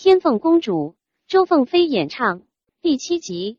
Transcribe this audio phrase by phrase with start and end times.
[0.00, 0.94] 天凤公主，
[1.26, 2.42] 周凤飞演唱，
[2.80, 3.58] 第七集。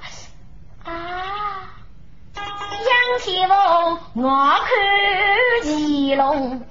[3.23, 6.61] 天王，我看奇龙。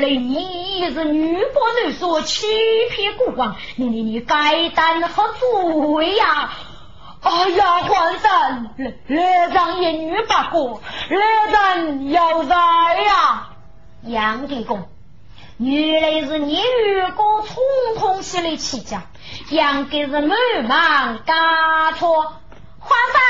[0.00, 2.46] 来你是女不能说欺
[2.90, 6.50] 骗国王，你你你该担何罪呀？
[7.20, 8.74] 哎呀，皇上，
[9.08, 13.48] 来让一女八个，来人要在呀！
[14.04, 14.88] 杨帝公，
[15.56, 17.56] 原来是你遇过匆
[17.98, 19.02] 匆袭来起家，
[19.50, 20.30] 杨给是满
[20.68, 22.22] 忙赶错。
[22.78, 23.20] 皇上，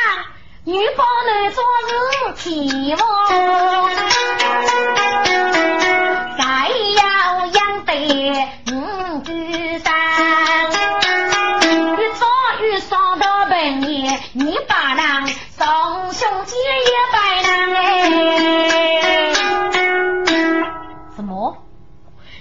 [0.65, 2.99] 女不能做事体哦，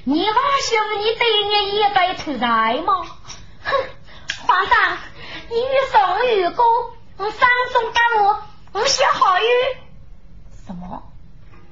[0.10, 3.06] 你娃兄你对你一拜投在吗？
[3.62, 3.76] 哼！
[4.48, 4.98] 皇上，
[5.50, 6.64] 你与宋玉哥，
[7.18, 8.40] 我三中大我，
[8.72, 9.44] 我写好语。
[10.66, 11.04] 什么？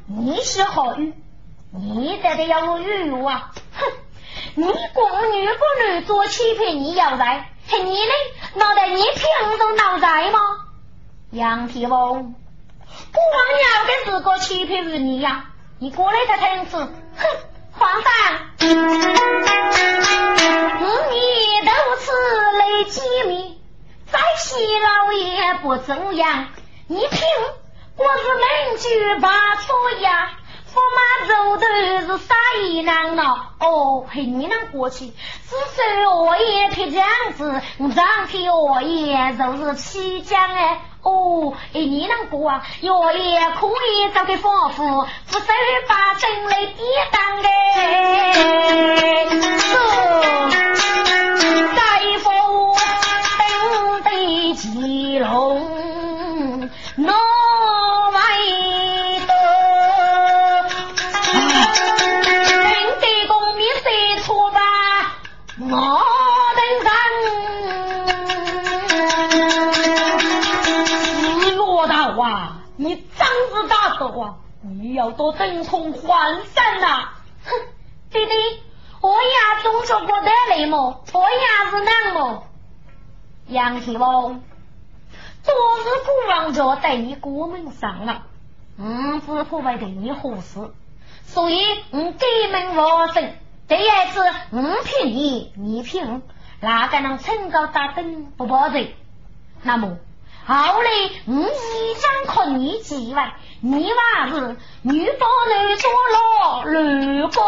[0.05, 1.13] 你写好语？
[1.71, 3.53] 你这得要我语啊？
[3.77, 3.85] 哼！
[4.55, 7.49] 你宫女不能做欺骗你要在。
[7.69, 8.11] 嘿，你呢？
[8.55, 10.39] 脑袋你平都脑在吗？
[11.31, 12.35] 杨天翁，
[13.13, 15.53] 国王要的是个欺骗是你呀！
[15.79, 16.77] 你过来才听次。
[16.79, 16.93] 哼，
[17.77, 18.09] 皇上，
[18.59, 18.67] 你
[21.65, 22.11] 都此
[22.57, 23.59] 类机密，
[24.09, 26.47] 再西老爷不走样，
[26.87, 27.19] 你凭
[27.97, 30.31] 我是能举把错呀？
[30.73, 31.65] 驸马走的
[32.01, 33.23] 是啥意囊呢？
[33.59, 37.61] 哦，陪你能过去，只是我也偏这样子，
[37.93, 40.81] 张天我也就是起讲哎。
[41.05, 45.45] 哦，一年能过，要也可以找个丈夫，不是
[45.87, 46.81] 把真来抵
[47.11, 47.49] 挡的。
[51.75, 51.79] 大
[52.23, 52.25] 夫
[53.37, 54.09] 等得
[54.55, 55.29] 起隆，
[56.95, 57.13] 侬。
[74.61, 77.09] 点要多等同换散呐！
[77.43, 77.51] 哼，
[78.11, 78.33] 弟弟，
[79.01, 81.03] 我呀总说过得累么？
[81.13, 82.47] 我呀是难么？
[83.47, 84.41] 杨天王，
[85.43, 88.23] 昨日孤王家带你过门上了，
[88.77, 90.71] 嗯，只怕为对你合适，
[91.25, 91.61] 所以
[91.91, 93.33] 我改门我生。
[93.67, 94.19] 这一次
[94.51, 96.21] 我骗你，你骗我，
[96.61, 98.87] 哪个能趁高打灯不保证？
[99.61, 99.97] 那么
[100.47, 100.89] 后来
[101.25, 103.21] 我一张看你几位，
[103.61, 107.41] 你娃是女包男做了六个，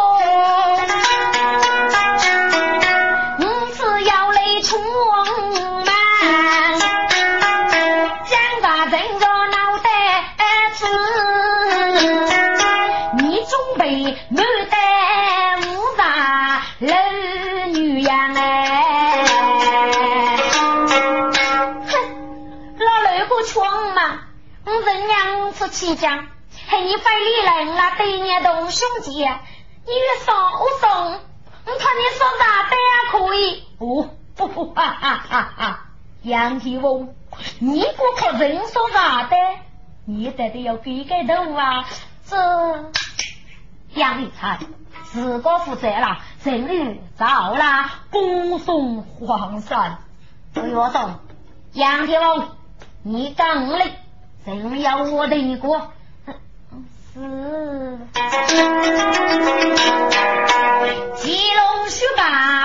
[25.67, 26.27] 娘出气将，
[26.67, 33.63] 还你非礼人那对你动兄弟，你越说我送，我看你说啥都可以。
[33.79, 35.79] 哦，不不哈哈哈哈！
[36.21, 37.13] 杨天翁，
[37.59, 39.35] 你不可人说啥的，
[40.05, 41.85] 你得得要给个头啊！
[42.25, 42.37] 这
[43.93, 44.59] 杨立才
[45.11, 49.99] 自个负责了，正日早了，恭送皇上。
[50.53, 51.19] 不要动，
[51.73, 52.49] 杨天翁，
[53.03, 53.93] 你讲嘞。
[54.47, 55.91] 真要我的一个？
[57.13, 57.19] 是
[61.17, 62.56] 吉龙须把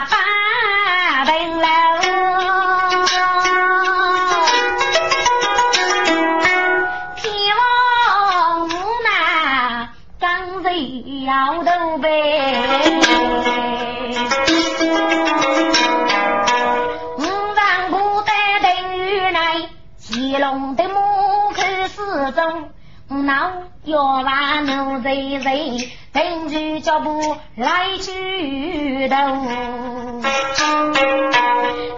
[23.92, 29.16] 要把奴贼贼，跟住脚步来举头。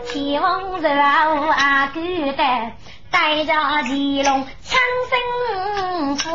[0.08, 2.72] 天王肉啊，狗的
[3.12, 3.52] 带着
[3.84, 6.26] 骑龙抢胜负。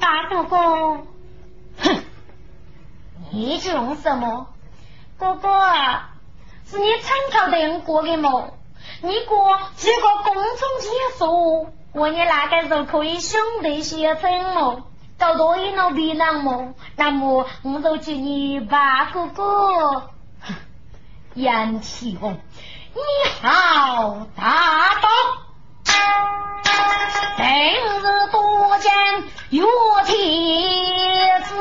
[0.00, 0.56] 大哥哥，
[1.82, 2.02] 哼，
[3.30, 4.48] 你讲什么？
[5.18, 5.48] 哥哥，
[6.68, 8.48] 是你参考的过的么？
[9.02, 10.42] 你过几个公众
[10.80, 14.82] 结束，我你那个时候可以兄弟相称么？
[15.18, 16.74] 搞多一脑皮囊么？
[16.94, 20.10] 那么我就叫你八哥哥。
[21.32, 22.36] 杨启翁，
[22.92, 23.00] 你
[23.40, 25.10] 好大方，
[27.38, 28.92] 今日多见
[29.48, 29.64] 岳
[30.04, 31.54] 天子，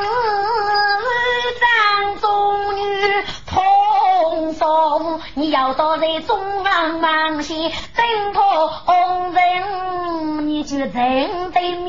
[5.37, 11.83] 你要到在中房忙些，挣脱红人，你就真的面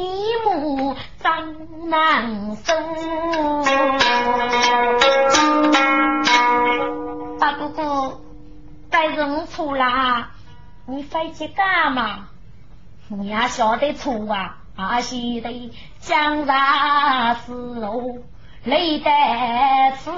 [0.45, 2.75] 目真难收。
[7.39, 8.21] 大哥哥，
[8.91, 10.31] 该认错啦，
[10.87, 12.27] 你飞去干嘛？
[13.07, 18.17] 你也晓得错啊，阿西的江大事哦。
[18.67, 19.11] 累得
[19.99, 20.11] 死，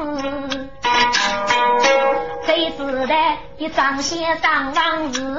[2.47, 3.15] 这次的
[3.59, 5.35] 一张先上房是女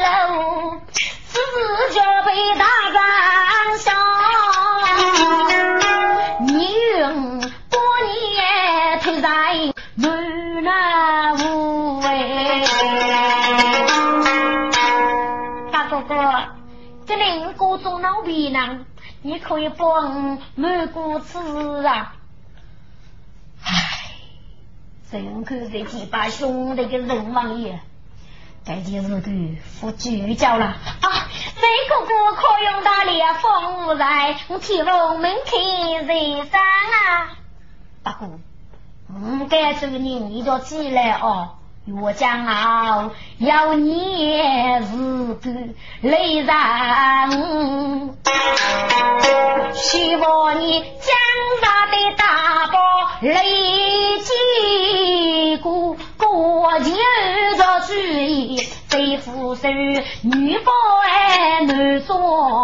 [0.00, 0.80] 楼，
[1.28, 3.92] 此时就被大张笑。
[6.40, 7.40] 你用
[7.70, 9.28] 多年推在
[9.94, 12.64] 南南无为，
[15.70, 16.14] 大哥哥，
[17.06, 18.84] 这令各种老皮囊。
[19.24, 21.38] 你可以帮满过吃
[21.86, 22.16] 啊！
[23.62, 23.70] 唉，
[25.10, 27.78] 真看这几把兄弟的人王爷，
[28.64, 29.30] 这就是个
[29.62, 31.28] 副主角了啊！
[31.54, 37.38] 这哥哥可用到烈风无在，我替我们看人生啊！
[38.02, 38.40] 大哥，
[39.08, 41.58] 我该做人一着起来哦。
[41.84, 44.40] 我将傲要你
[44.82, 45.50] 是个
[46.00, 46.54] 雷人，
[49.74, 51.10] 希望你江
[51.60, 52.78] 上的大宝
[53.20, 56.92] 雷击过，过节
[57.58, 60.70] 着注意，对付手女宝
[61.04, 62.61] 哎难做，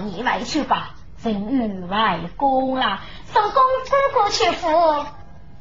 [0.00, 5.06] 你外去吧，人与外公啦，送公哥哥去扶，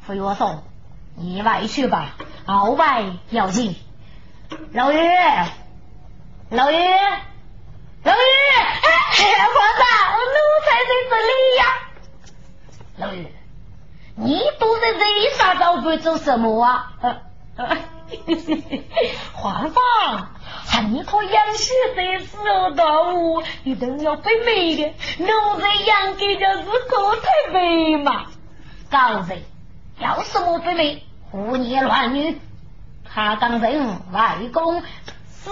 [0.01, 0.63] 扶我送，
[1.15, 2.15] 你外去吧，
[2.45, 3.75] 鳌拜要紧。
[4.73, 4.97] 老于，
[6.49, 6.75] 老于，
[8.03, 8.17] 老于，
[8.81, 8.89] 哎，
[9.53, 9.85] 皇上，
[10.25, 11.63] 奴才在这里呀。
[12.97, 13.31] 老爷，
[14.15, 16.91] 你都在这里啥早会做什么啊？
[19.33, 20.29] 皇上，
[20.65, 28.25] 喊你可养血的时候到我一定要被美的，奴才养给就是高太美嘛。
[28.89, 29.43] 高人
[29.99, 31.03] 要什么不美？
[31.31, 32.39] 胡言乱语，
[33.05, 35.51] 他当人外公是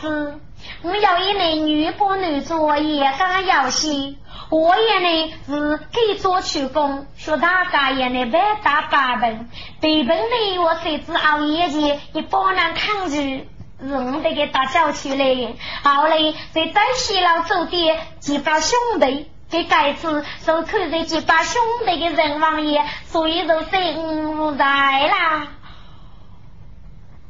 [0.00, 0.40] 子，
[0.82, 4.18] 我有一男女不女做也干游戏。
[4.48, 9.48] 我也呢是给做出工，学大家也呢白打八本，
[9.80, 11.80] 北本呢我谁知熬夜去
[12.12, 13.48] 也不能抗拒，
[13.80, 15.54] 人得给打叫出来。
[15.82, 16.16] 后来
[16.52, 24.64] 在在西老走的几把兄弟，给盖子受看这几把兄弟的人王爷，所以就心无在
[25.08, 25.48] 啦。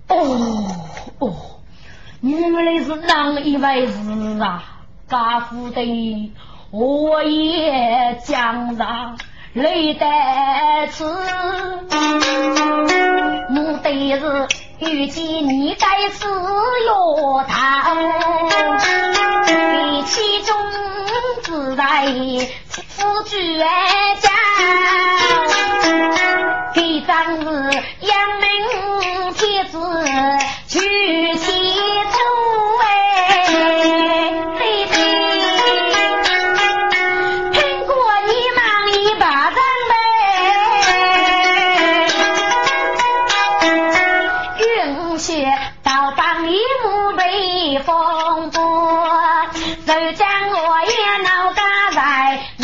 [0.09, 0.76] 哦，
[2.27, 4.63] 原来是那一回事啊，
[5.09, 6.33] 家父的。
[6.73, 9.17] 我也将上
[9.55, 10.05] 累得
[10.91, 11.05] 死，
[13.49, 14.49] 目的是
[14.81, 17.95] 预计你该死哟他，
[20.07, 20.57] 其中
[21.45, 21.85] 自在
[22.89, 23.59] 夫君
[24.21, 24.29] 家，
[26.75, 27.45] 第三是
[28.01, 28.51] 杨明
[29.35, 29.79] 天子
[30.67, 30.81] 娶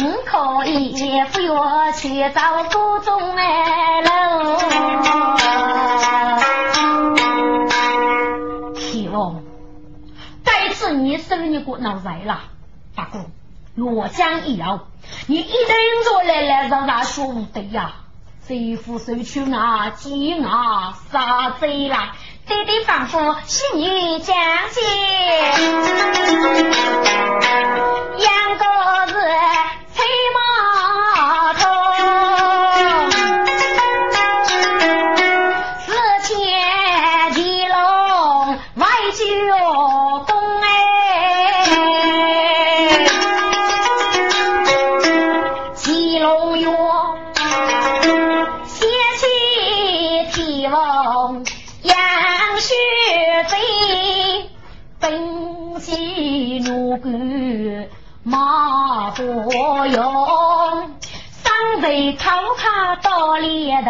[0.04, 4.56] 我去找祖宗哎喽！
[8.74, 9.42] 启王，
[10.44, 12.40] 该次你生一个脑在了，
[12.96, 13.26] 大哥，
[13.76, 14.86] 落江一摇，
[15.26, 15.56] 你一定
[16.04, 17.92] 做来来让他说的呀！
[18.46, 19.90] 谁负谁去啊？
[19.90, 20.94] 鸡啊？
[21.12, 22.16] 杀贼啦！
[22.46, 24.34] 弟弟仿佛心意将
[24.70, 24.82] 尽，
[28.18, 28.66] 杨过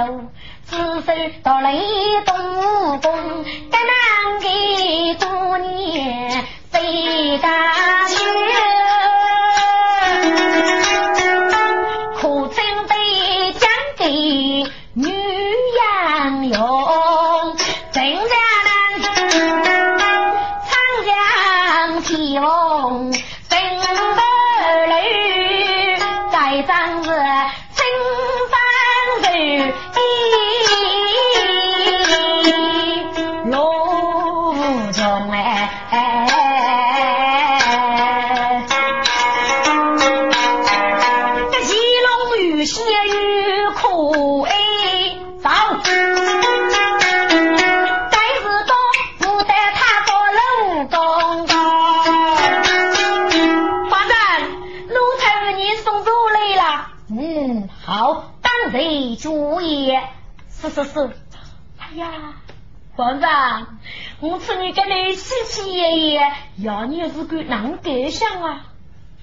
[0.03, 0.29] 猎头，
[0.67, 1.79] 只手到雷
[2.25, 3.45] 东宫，
[63.23, 63.79] 皇上，
[64.19, 66.21] 我赐你个你喜气爷爷，
[66.59, 68.67] 要你是个男对象啊，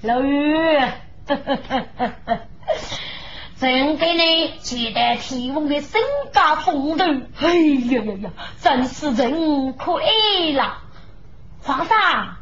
[0.02, 0.80] 老于，
[3.60, 6.02] 真给你记得提翁的身
[6.32, 7.04] 家风度，
[7.42, 10.84] 哎呀呀呀，真是人可爱啦！
[11.62, 12.38] 皇上，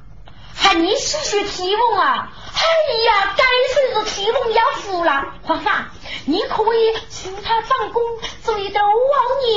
[0.56, 2.32] 喊你洗洗提翁啊！
[2.54, 2.62] 哎
[3.08, 5.34] 呀，该是是提翁要服了。
[5.42, 5.88] 皇上，
[6.26, 8.04] 你可以请他上宫
[8.44, 8.94] 做一个王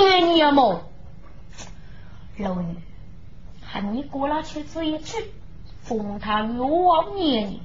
[0.09, 0.87] 爷爷么？
[2.41, 2.67] 老爷，
[3.63, 5.31] 喊你过来去做一去，
[5.83, 7.61] 封他为王爷。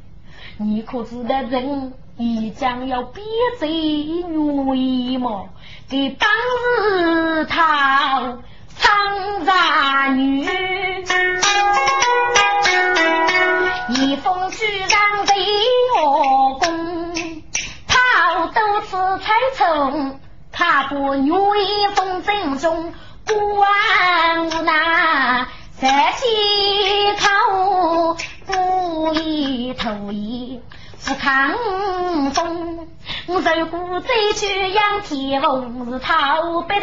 [0.58, 3.24] 你可知道人已将要别
[3.58, 5.50] 罪女衣么？
[5.89, 6.29] 给当
[6.82, 8.39] 日他
[8.77, 10.46] 长杂女，
[13.89, 15.36] 一封书上对
[16.03, 16.67] 我公，
[17.88, 20.20] 讨多次猜从，
[20.51, 22.94] 他过女衣风正中，
[23.25, 26.25] 关无奈，三气
[27.20, 28.15] 靠
[28.46, 30.62] 不一头一。
[31.08, 31.53] 不抗
[32.34, 32.88] 风，
[33.27, 36.79] 如果再去养天翁，是讨不定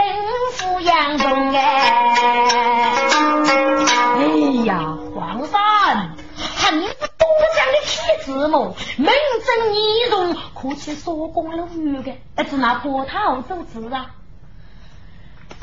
[0.53, 1.59] 抚养中哎。
[4.15, 4.23] 哎
[4.65, 5.61] 呀，皇上，
[6.37, 8.77] 还你是多讲的体字么？
[8.97, 9.11] 名
[9.45, 14.07] 正言顺，可去说公了女的，只拿破套做事啊。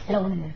[0.09, 0.51] 老女，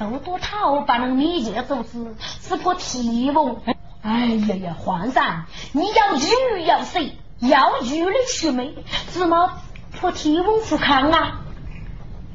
[0.00, 3.58] 受多套把人面前做事，是个天翁。
[4.00, 7.18] 哎呀呀，皇上，你要玉要谁？
[7.38, 8.74] 要玉的须眉，
[9.08, 9.58] 怎么
[9.92, 11.42] 破天翁富康啊？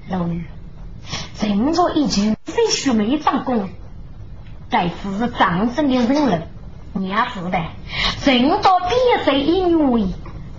[0.07, 0.45] 老女，
[1.39, 3.67] 正着一句非须眉当功，
[4.69, 6.43] 该是长生的人了。
[6.93, 7.60] 你也知道，
[8.24, 10.13] 正着别在一女，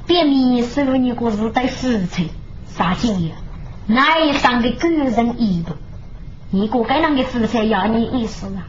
[0.09, 2.33] 别迷失了你个日代夫妻，
[2.67, 3.37] 啥经验？
[3.87, 5.73] 奈上的个人一步，
[6.51, 8.69] 你过该啷个夫妻要你意思啊？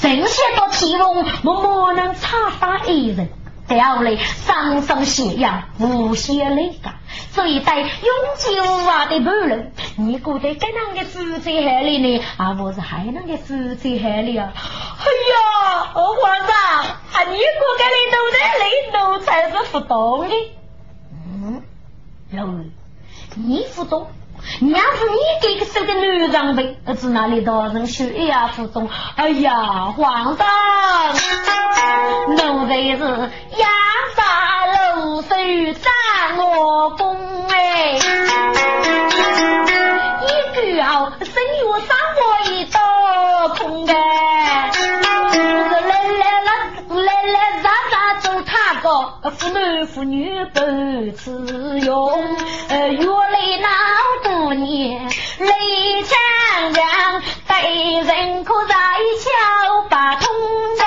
[0.00, 3.28] 正写到天翁，我莫能差杀一人，
[3.66, 6.96] 掉来上上血压，无限累感，
[7.34, 7.88] 这一代永
[8.38, 12.24] 久无话的伴侣，你过得该啷个死在海里呢？
[12.36, 14.52] 啊，我是还啷个死在海里啊？
[14.54, 17.42] 哎呀，皇上，啊，你觉
[17.78, 20.34] 得你都在里头才是不懂的？
[21.32, 21.62] 嗯，
[22.30, 22.64] 老二，
[23.34, 24.06] 你不懂。
[24.60, 28.88] 要是你给个收的女人呗，是哪里大人血压浮动？
[29.16, 30.46] 哎呀，皇上，
[32.28, 33.68] 奴才是压
[34.16, 35.92] 沙露水赞
[36.38, 37.98] 我功哎，
[40.22, 42.78] 一句后生月伤我一道
[43.48, 44.70] 空哎，
[49.36, 50.60] 妇男妇女不
[51.16, 52.10] 自用，
[52.68, 53.68] 呃，月来那。
[54.22, 56.84] 多年泪江江，
[57.46, 58.74] 对人可在
[59.22, 60.28] 桥把通
[60.80, 60.84] 哎。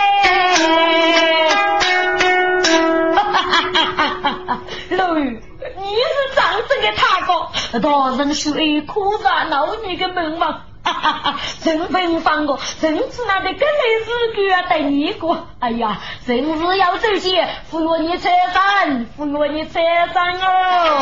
[3.15, 4.59] 哈哈哈哈哈哈！
[4.89, 5.41] 老于，
[5.77, 7.31] 你是长生的他哥，
[7.79, 8.53] 大人说
[8.87, 10.61] 可在老你的门房。
[10.93, 11.39] 哈哈哈！
[11.63, 15.47] 真分放过，真是那的跟雷子狗啊等你过。
[15.59, 17.37] 哎呀，真是要走起，
[17.69, 19.79] 扶我你车上，扶我你车
[20.13, 21.01] 上哦。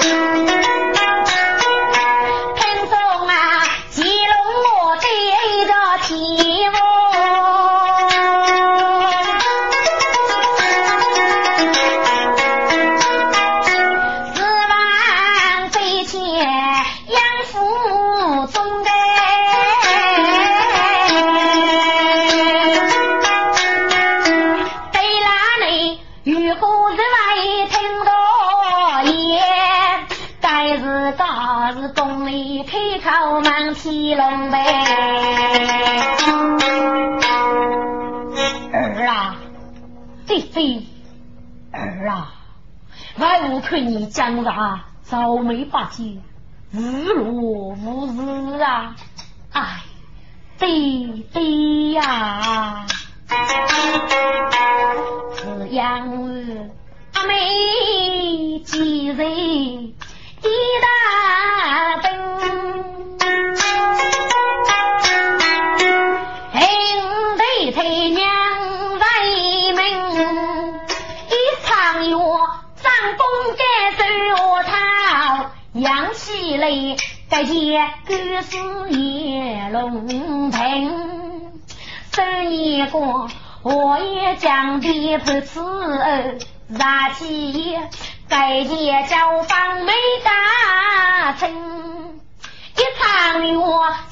[43.69, 46.21] 看你江上早眉八戒，
[46.71, 46.79] 日
[47.13, 48.95] 落无事啊，
[49.51, 49.81] 哎，
[50.57, 52.85] 对对呀，
[55.35, 56.07] 这样
[57.13, 59.86] 阿妹几人
[77.67, 78.55] 该见各是
[78.91, 80.07] 叶龙
[80.51, 80.61] 腾，
[82.13, 83.27] 十年过，
[83.61, 85.61] 我也将地不辞，
[86.77, 87.77] 杀起
[88.29, 89.91] 该见交房没
[90.23, 93.57] 打成，一场雨，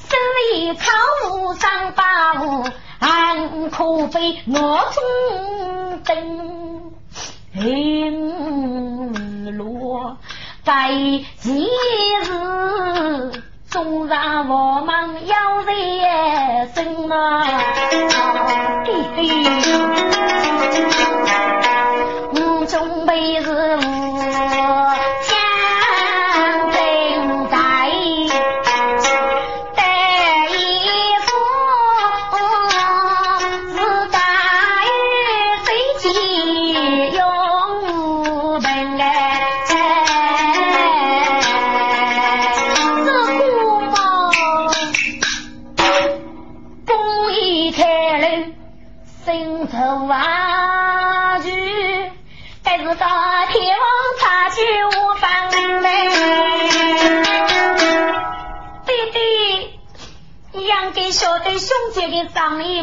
[0.06, 0.18] 生
[0.54, 0.84] 意考
[1.54, 2.62] 上八五，
[2.98, 5.02] 俺可被我中
[6.04, 6.92] 等，
[7.54, 10.18] 零落。
[10.66, 10.90] 在
[11.38, 11.68] 今日
[13.70, 15.72] 终然我们要在
[16.74, 17.46] 身啊！
[18.84, 19.20] 嘿嘿，
[22.32, 24.05] 我准备是。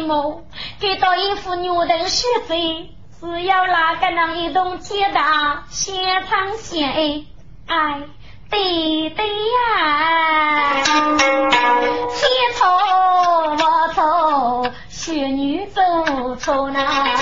[0.04, 0.42] 张一谋，
[0.80, 2.90] 给到一副牛头血贼，
[3.20, 7.24] 只要哪个能一动铁打，先唱先爱，
[7.66, 8.02] 哎，
[8.50, 10.84] 对对呀，
[12.10, 12.68] 先错
[13.56, 17.13] 我错，血女走错那，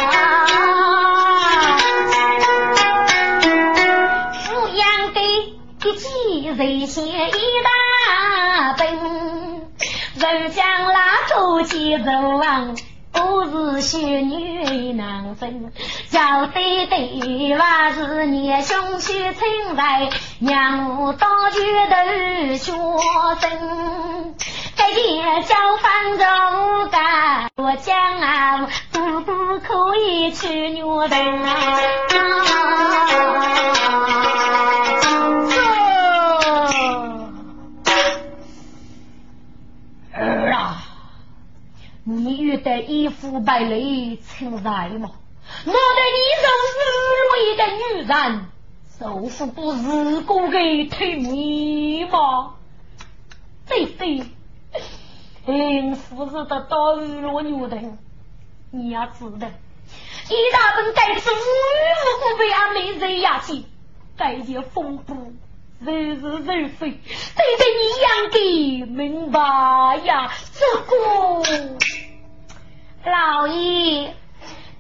[12.03, 12.77] 周记走亡。
[13.13, 15.71] 不是血女难分，
[16.09, 21.61] 小弟弟还是年兄去称在，娘我当举
[21.91, 21.95] 头
[22.57, 22.73] 学
[23.39, 24.35] 生，
[24.77, 31.13] 这件交饭着干，我讲啊，不不可以去女人
[42.05, 45.11] 你遇得一副败类存在吗？
[45.65, 46.45] 我的你是
[47.45, 48.47] 一个女人，
[48.99, 52.55] 受负不是过给听你吗？
[53.69, 54.25] 对对，
[55.47, 57.99] 林夫人的大日落女人，
[58.73, 63.65] 你要知道，一大本该是无缘无故被俺妹人压去，
[64.17, 65.17] 该件风波。
[65.85, 69.41] 人是人非，得得你养的明白
[70.05, 70.31] 呀？
[70.53, 70.97] 这个
[73.05, 74.15] 老爷，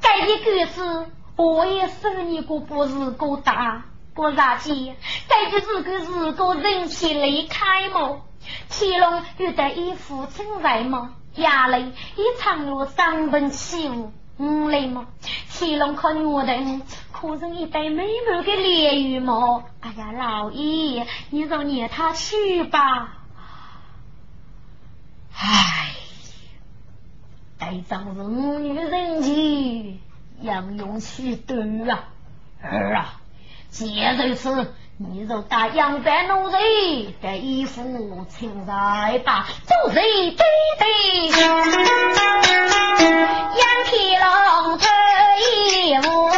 [0.01, 3.85] 该一个是我也生你过不是过大，
[4.15, 4.97] 不然见
[5.29, 8.23] 该的这个是个人气离开么？
[8.71, 11.15] 天龙有得一副真在么？
[11.37, 14.13] 衙内一场有三分起舞。
[14.39, 15.07] 五来么？
[15.51, 16.83] 乾隆看女人，
[17.23, 19.63] 可是一对美满的脸羽毛。
[19.81, 23.19] 哎呀，老爷，你就撵他去吧。
[25.33, 25.95] 唉，
[27.61, 30.01] 该仗是女人气，
[30.41, 31.55] 杨勇气多
[31.89, 32.09] 啊！
[32.61, 33.21] 儿啊，
[33.71, 40.03] 既然如此，你就打杨白奴人的衣服请来吧，走人
[40.35, 40.45] 对
[40.81, 41.31] 对。
[43.03, 44.89] 杨天龙退
[45.87, 46.32] 一步，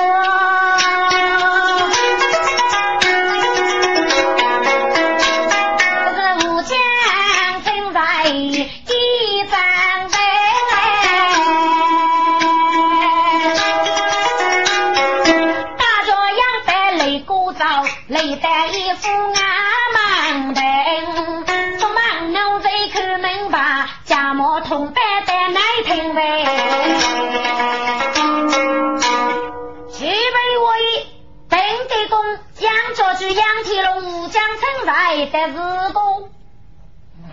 [35.14, 36.28] 称在的是公，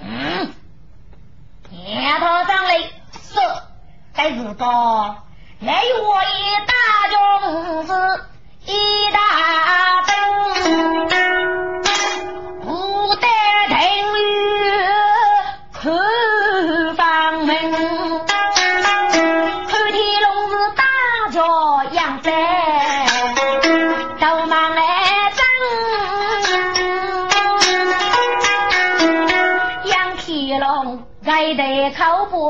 [0.04, 0.54] 嗯，
[1.68, 3.40] 天头上来是
[4.14, 4.66] 该是个
[5.60, 6.36] 来我一
[6.68, 6.74] 大
[7.10, 7.94] 种子
[8.66, 8.72] 一
[9.12, 9.20] 大
[10.04, 11.10] 灯，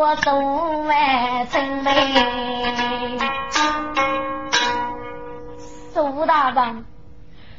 [0.02, 3.20] 口不松哎，真嘞。
[5.94, 6.86] 苏大人，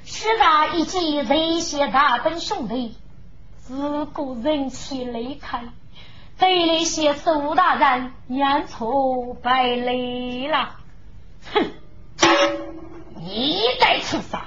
[0.05, 2.97] 是他一起热血大本兄弟，
[3.59, 5.63] 自古人气离开。
[6.37, 10.71] 对那些苏大人念错败类了，
[11.55, 11.71] 哼！
[13.21, 14.47] 你该吃啥？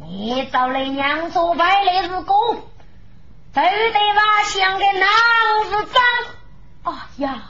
[0.00, 5.06] 你找来念错败类是公，都得把想个脑
[5.64, 6.37] 子长。
[6.88, 7.42] 哎呀，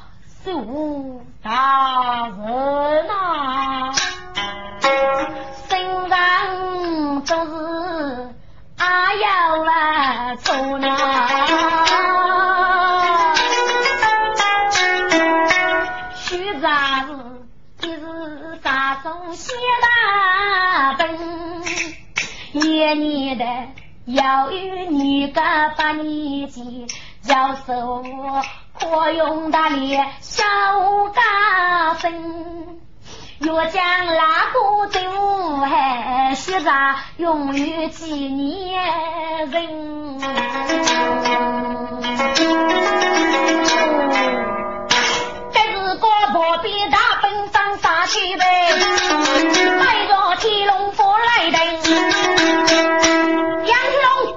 [0.43, 3.93] 苏大人呐、
[5.69, 8.35] 身上都是
[8.79, 10.87] 阿要啊错呐。
[16.17, 17.47] 许啥子？
[17.83, 18.03] 一日
[18.61, 21.17] 杀中写大本，
[22.55, 23.45] 一年的
[24.07, 25.41] 要与你个
[25.77, 26.89] 把年纪，
[27.29, 28.03] 要手
[28.91, 30.45] 可用大力小
[31.15, 32.81] 家分。
[33.39, 34.99] 若将那个走
[35.59, 38.83] 还学啥永于纪念
[39.51, 40.19] 人。
[45.53, 48.73] 这是个破壁大本上杀去呗，
[49.79, 51.61] 带着天龙佛来等。
[53.67, 54.33] 杨天龙，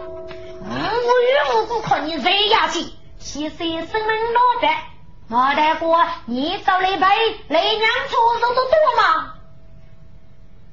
[0.68, 2.86] 无缘无故看你惹牙去，
[3.32, 4.90] 牺牲生命老白，
[5.30, 7.06] 马大哥，你找来陪，
[7.48, 9.36] 雷娘出手的多吗？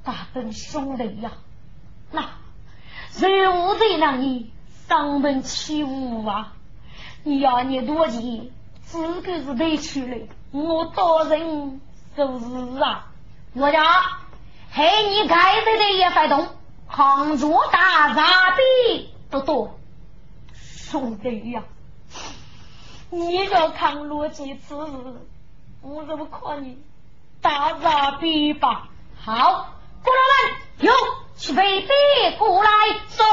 [0.03, 1.31] 大本兄弟呀，
[2.11, 2.31] 那
[3.11, 4.51] 谁无罪让你
[4.89, 6.51] 上门欺侮啊？
[7.23, 11.79] 你要你多急，自个是得去了，我当人
[12.17, 13.05] 就是啊。
[13.53, 13.81] 我讲，
[14.69, 16.49] 嘿，你该得的也发动，
[16.87, 19.79] 杭州大傻逼都多。
[20.53, 21.63] 兄弟呀，
[23.11, 24.91] 你若看逻辑此事，
[25.81, 26.77] 我怎么夸你
[27.41, 28.87] 大傻逼吧？
[29.19, 29.73] 好。
[30.01, 30.21] 过来
[30.77, 30.93] 们，有
[31.35, 32.69] 去北边过来
[33.09, 33.25] 说，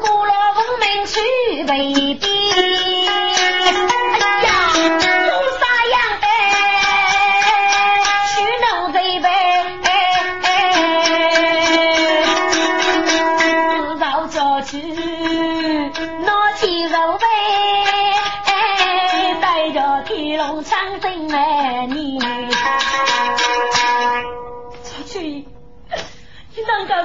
[0.00, 1.20] 过了我们去
[1.64, 2.26] 北边。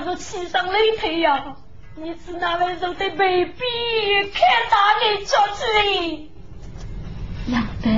[0.01, 1.55] 啷个是气上擂台呀？
[1.95, 6.31] 你是哪位受的卑鄙，看大的出去？
[7.45, 7.91] 杨德，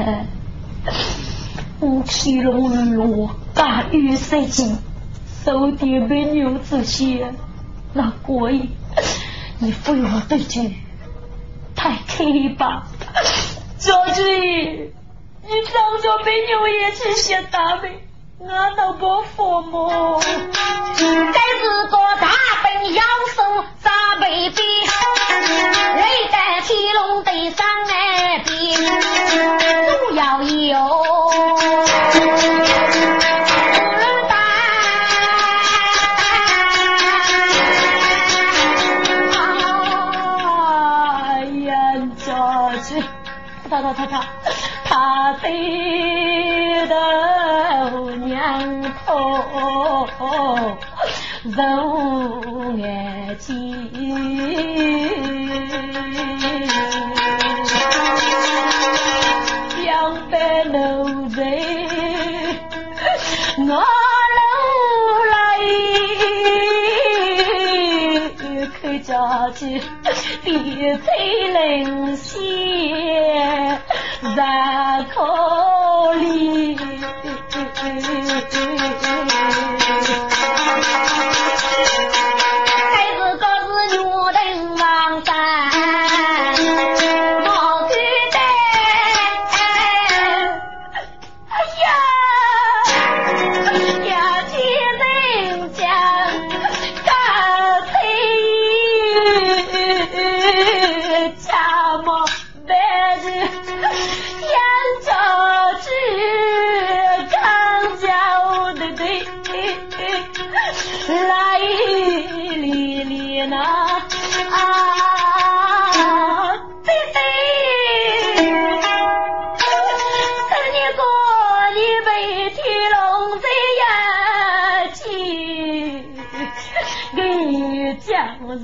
[1.79, 4.77] 我天龙日落，大雨塞进，
[5.45, 7.33] 手底美牛之血，
[7.93, 8.69] 那过瘾。
[9.59, 10.73] 你非我对决，
[11.73, 12.85] 太可以吧？
[13.77, 17.93] 小主你当着美牛也去写大名。
[18.45, 22.27] 我都不服母，该是个大
[22.63, 23.01] 本妖
[23.35, 24.61] 僧咋被逼？
[25.95, 28.75] 雷带天龙对上来比，
[29.87, 30.73] 都要有。
[43.69, 44.21] 他他他他
[44.85, 45.49] 他飞
[49.13, 50.77] 娘头
[51.43, 53.53] 揉眼睛，
[59.83, 61.43] 两百奴才
[63.59, 64.41] 我楼
[65.29, 65.35] 来，
[68.81, 69.11] 可家
[69.53, 69.79] 去
[70.43, 70.51] 别
[70.97, 71.05] 催
[71.53, 72.33] 人仙。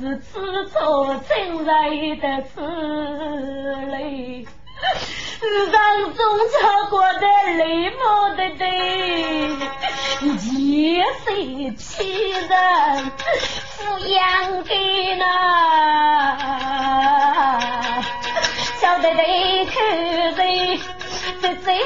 [0.02, 0.18] 的
[2.54, 2.62] 此
[3.92, 4.46] 泪，
[5.72, 7.22] 让中朝过得
[7.58, 7.96] 泪目
[8.38, 8.70] 的对，
[10.22, 12.42] 一岁欺人
[13.78, 14.70] 抚养的
[15.16, 15.26] 呢，
[18.80, 19.76] 晓得得看
[20.36, 20.80] 谁
[21.42, 21.78] 在嘴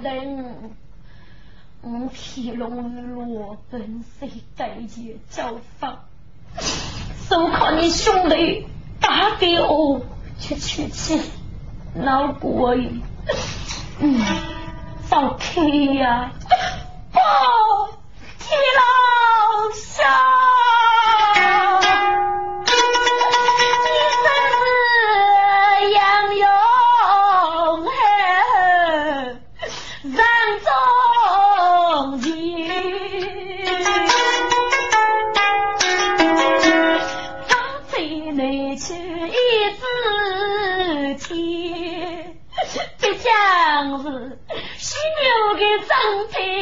[0.00, 0.72] 我等
[1.82, 6.06] 我天龙罗本色代劫交放，
[7.28, 8.66] 手靠你兄弟
[8.98, 10.00] 打给我
[10.38, 11.20] 去取气，
[11.94, 13.02] 闹过瘾。
[13.98, 14.18] 嗯，
[15.06, 16.32] 早开呀！
[17.12, 17.90] 报
[18.38, 20.49] 天老下。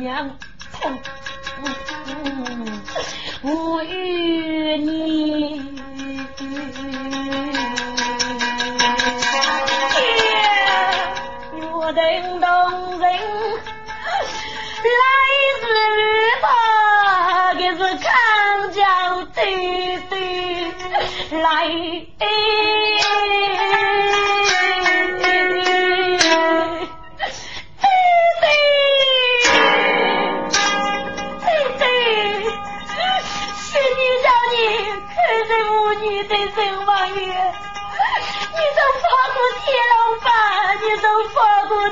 [0.00, 0.30] 娘
[0.72, 0.98] 痛，
[3.42, 5.60] 我与你
[11.60, 12.02] 若等
[12.40, 12.48] 动
[12.98, 13.02] 人
[14.84, 15.02] 来
[15.60, 15.64] 日
[16.40, 16.46] 吧，
[17.54, 18.08] 给是康
[18.72, 18.80] 家
[19.34, 20.16] 对对
[21.42, 21.46] 来。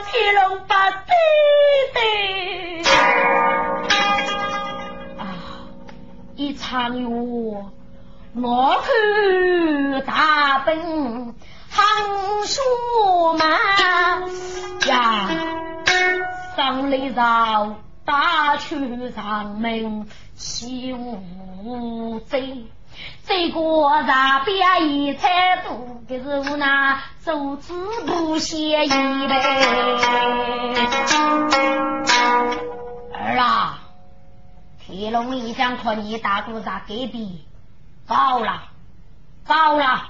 [0.04, 1.14] 天龙八对
[1.92, 2.82] 对
[5.18, 5.20] 啊！
[6.36, 11.34] 一场雨，我看大奔
[11.70, 11.84] 杭
[12.44, 12.60] 书
[13.38, 13.46] 马
[14.86, 15.28] 呀，
[16.56, 22.66] 上来绕大去上门起雾贼。
[23.26, 27.72] 这个大边一彩多，可是我那手指
[28.06, 29.34] 不写一呗。
[33.12, 33.78] 儿啊，
[34.78, 37.44] 铁龙一想看你大哥在隔壁，
[38.06, 38.62] 糟了，
[39.44, 40.02] 糟了，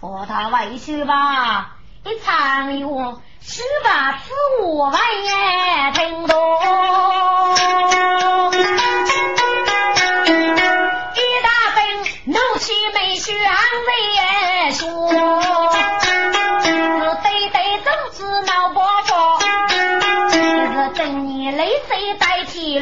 [0.00, 1.76] 扶他回去吧。
[2.04, 2.86] 一场雨，
[3.40, 6.36] 十八次我万也听懂。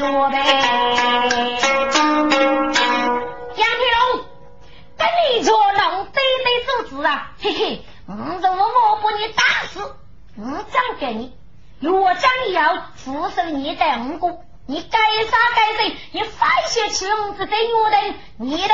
[0.00, 0.38] 代替落呗。
[3.56, 4.24] 杨天龙，
[4.96, 9.80] 跟你做弄对对政治啊，嘿 嘿，我怎么我把你打死？
[10.36, 11.34] 我讲给你，
[11.80, 17.96] 若将要复受你的五谷，你该杀该罪，你放些穷子给我的，
[18.38, 18.68] 你等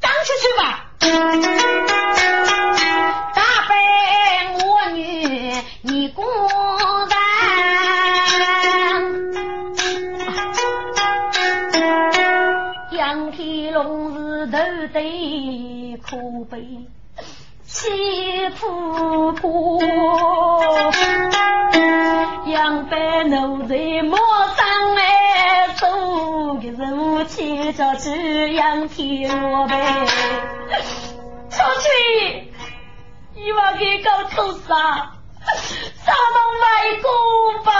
[0.00, 0.86] 赶出去吧。
[28.94, 30.06] 天龙呗。
[31.50, 31.88] 出去，
[33.34, 34.74] 你话给搞偷杀，
[36.04, 36.64] 杀到外
[37.02, 37.10] 公
[37.64, 37.70] 吧。